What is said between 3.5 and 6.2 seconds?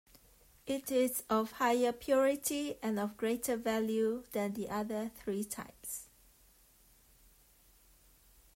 value than the other three types.